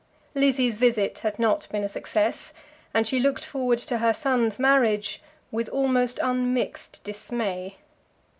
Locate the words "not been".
1.37-1.83